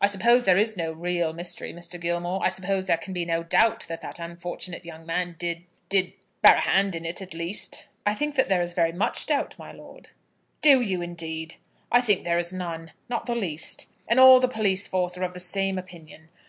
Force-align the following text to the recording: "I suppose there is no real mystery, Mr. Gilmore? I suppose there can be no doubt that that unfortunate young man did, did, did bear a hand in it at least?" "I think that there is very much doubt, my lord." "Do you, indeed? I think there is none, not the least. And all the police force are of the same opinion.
"I 0.00 0.06
suppose 0.06 0.44
there 0.44 0.56
is 0.56 0.76
no 0.76 0.92
real 0.92 1.32
mystery, 1.32 1.72
Mr. 1.72 2.00
Gilmore? 2.00 2.40
I 2.40 2.48
suppose 2.48 2.86
there 2.86 2.96
can 2.96 3.12
be 3.12 3.24
no 3.24 3.42
doubt 3.42 3.84
that 3.88 4.00
that 4.00 4.20
unfortunate 4.20 4.84
young 4.84 5.04
man 5.04 5.34
did, 5.40 5.64
did, 5.88 6.04
did 6.12 6.12
bear 6.40 6.54
a 6.54 6.60
hand 6.60 6.94
in 6.94 7.04
it 7.04 7.20
at 7.20 7.34
least?" 7.34 7.88
"I 8.06 8.14
think 8.14 8.36
that 8.36 8.48
there 8.48 8.62
is 8.62 8.74
very 8.74 8.92
much 8.92 9.26
doubt, 9.26 9.58
my 9.58 9.72
lord." 9.72 10.10
"Do 10.62 10.80
you, 10.82 11.02
indeed? 11.02 11.56
I 11.90 12.00
think 12.00 12.22
there 12.22 12.38
is 12.38 12.52
none, 12.52 12.92
not 13.08 13.26
the 13.26 13.34
least. 13.34 13.88
And 14.06 14.20
all 14.20 14.38
the 14.38 14.46
police 14.46 14.86
force 14.86 15.18
are 15.18 15.24
of 15.24 15.34
the 15.34 15.40
same 15.40 15.78
opinion. 15.78 16.30